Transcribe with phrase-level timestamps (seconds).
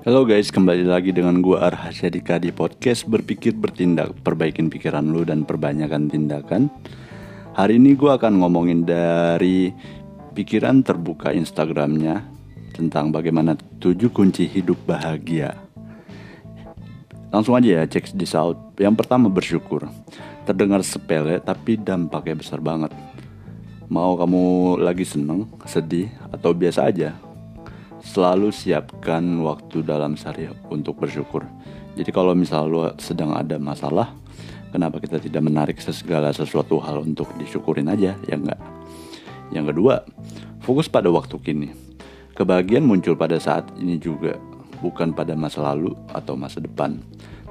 [0.00, 5.28] Halo guys, kembali lagi dengan gue Arhasya Dika di podcast Berpikir Bertindak Perbaikin pikiran lu
[5.28, 6.72] dan perbanyakan tindakan.
[7.52, 9.68] Hari ini gue akan ngomongin dari
[10.32, 12.24] pikiran terbuka Instagramnya
[12.72, 15.52] Tentang bagaimana tujuh kunci hidup bahagia.
[17.28, 18.56] Langsung aja ya cek this out.
[18.80, 19.84] Yang pertama bersyukur.
[20.48, 22.96] Terdengar sepele tapi dampaknya besar banget.
[23.92, 27.20] Mau kamu lagi seneng, sedih, atau biasa aja
[28.00, 31.44] selalu siapkan waktu dalam sehari untuk bersyukur.
[31.96, 34.14] Jadi kalau misal lu sedang ada masalah,
[34.72, 38.60] kenapa kita tidak menarik segala sesuatu hal untuk disyukurin aja, ya enggak?
[39.50, 39.94] Yang kedua,
[40.62, 41.68] fokus pada waktu kini.
[42.38, 44.38] Kebahagiaan muncul pada saat ini juga,
[44.80, 47.02] bukan pada masa lalu atau masa depan.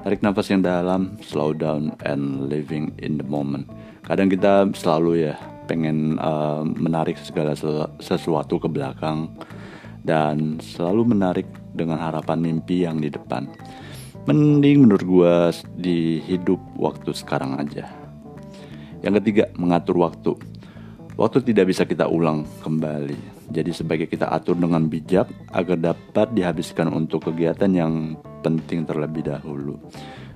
[0.01, 3.67] Tarik nafas yang dalam, slow down, and living in the moment.
[4.07, 5.35] Kadang kita selalu ya
[5.67, 7.53] pengen uh, menarik segala
[7.99, 9.29] sesuatu ke belakang,
[10.03, 13.47] dan selalu menarik dengan harapan mimpi yang di depan.
[14.27, 15.35] Mending menurut gue
[15.79, 17.87] di hidup waktu sekarang aja.
[18.99, 20.35] Yang ketiga, mengatur waktu.
[21.15, 23.49] Waktu tidak bisa kita ulang kembali.
[23.49, 28.15] Jadi sebagai kita atur dengan bijak agar dapat dihabiskan untuk kegiatan yang
[28.45, 29.81] penting terlebih dahulu.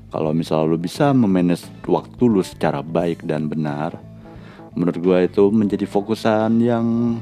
[0.09, 3.97] Kalau misalnya lu bisa memanage waktu lu secara baik dan benar,
[4.73, 7.17] menurut gue itu menjadi fokusan yang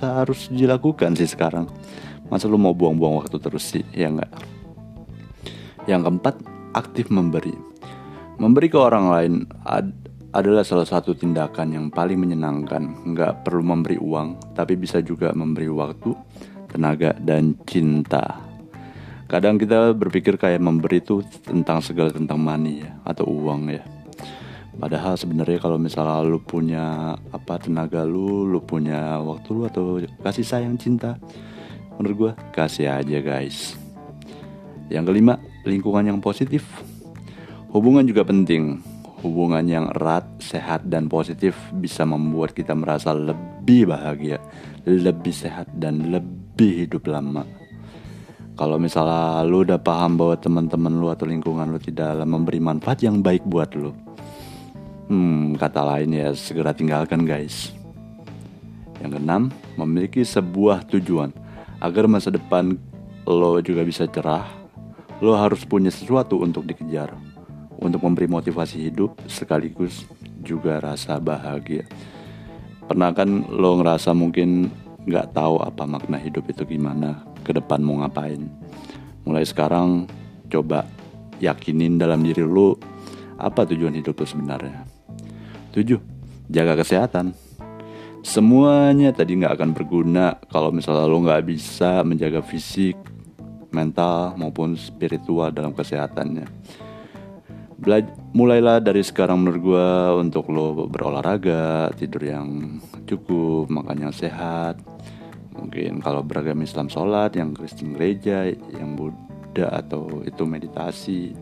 [0.00, 1.68] harus dilakukan sih sekarang.
[2.32, 3.84] Masa lu mau buang-buang waktu terus sih?
[3.92, 4.30] Ya enggak
[5.88, 6.38] yang keempat
[6.76, 7.54] aktif memberi.
[8.40, 9.32] Memberi ke orang lain
[9.66, 9.92] ad
[10.30, 13.04] adalah salah satu tindakan yang paling menyenangkan.
[13.04, 16.14] Nggak perlu memberi uang tapi bisa juga memberi waktu
[16.70, 18.46] tenaga dan cinta.
[19.30, 23.82] Kadang kita berpikir kayak memberi itu tentang segala tentang money ya atau uang ya
[24.80, 30.40] Padahal sebenarnya kalau misalnya lu punya apa tenaga lu, lu punya waktu lu atau kasih
[30.40, 31.20] sayang cinta,
[32.00, 33.76] menurut gue kasih aja guys.
[34.88, 35.36] Yang kelima,
[35.68, 36.64] lingkungan yang positif.
[37.76, 38.80] Hubungan juga penting.
[39.20, 44.40] Hubungan yang erat, sehat, dan positif bisa membuat kita merasa lebih bahagia,
[44.88, 47.44] lebih sehat, dan lebih hidup lama.
[48.56, 53.20] Kalau misalnya lu udah paham bahwa teman-teman lu atau lingkungan lu tidak memberi manfaat yang
[53.20, 53.92] baik buat lu,
[55.10, 57.74] Hmm, kata lain ya segera tinggalkan guys.
[59.02, 61.34] Yang keenam, memiliki sebuah tujuan
[61.82, 62.78] agar masa depan
[63.26, 64.46] lo juga bisa cerah.
[65.18, 67.10] Lo harus punya sesuatu untuk dikejar,
[67.82, 70.06] untuk memberi motivasi hidup sekaligus
[70.46, 71.90] juga rasa bahagia.
[72.86, 74.70] Pernah kan lo ngerasa mungkin
[75.10, 78.46] nggak tahu apa makna hidup itu gimana, ke depan mau ngapain.
[79.26, 80.06] Mulai sekarang
[80.46, 80.86] coba
[81.42, 82.78] yakinin dalam diri lo
[83.42, 84.99] apa tujuan hidup lo sebenarnya.
[85.70, 86.02] 7.
[86.50, 87.30] Jaga kesehatan.
[88.20, 92.98] Semuanya tadi nggak akan berguna kalau misalnya lo nggak bisa menjaga fisik,
[93.72, 96.44] mental maupun spiritual dalam kesehatannya.
[97.80, 98.04] Bela
[98.36, 99.88] mulailah dari sekarang menurut gue
[100.20, 102.76] untuk lo berolahraga, tidur yang
[103.08, 104.76] cukup, makan yang sehat.
[105.56, 111.32] Mungkin kalau beragam Islam sholat, yang Kristen gereja, yang Buddha atau itu meditasi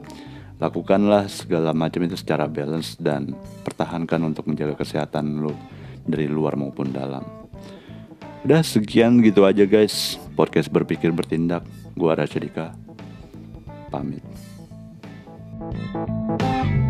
[0.59, 5.55] lakukanlah segala macam itu secara balance dan pertahankan untuk menjaga kesehatan lo
[6.03, 7.23] dari luar maupun dalam.
[8.43, 11.67] Udah sekian gitu aja guys podcast berpikir bertindak.
[11.99, 12.75] Gua Dika
[13.91, 14.23] pamit.
[15.59, 16.88] thank you